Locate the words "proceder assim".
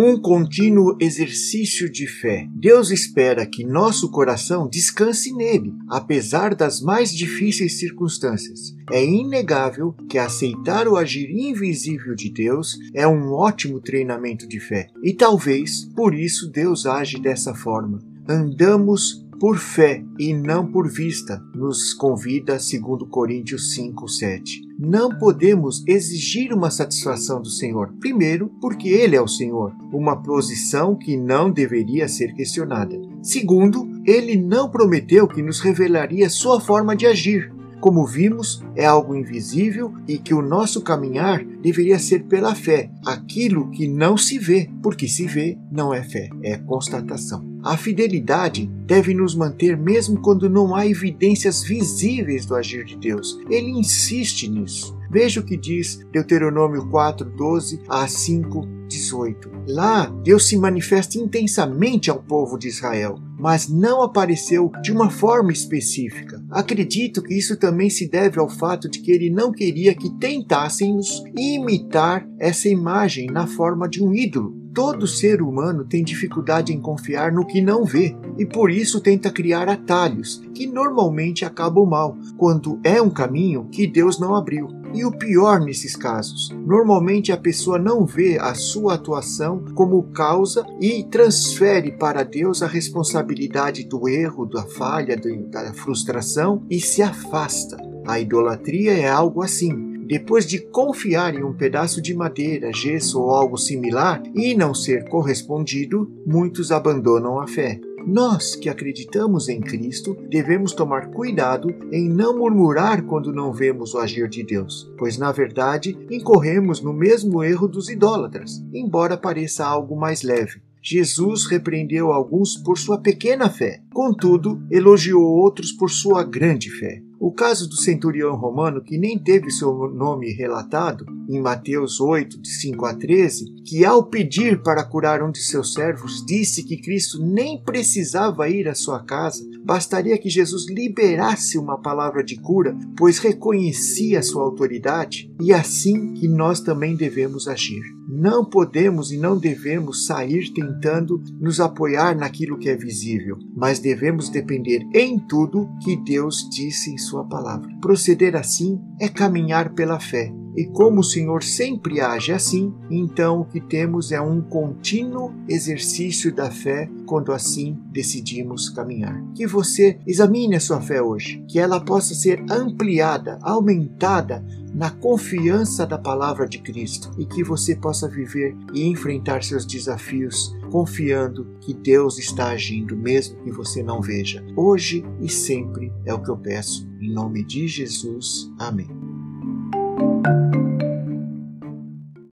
157.80-158.80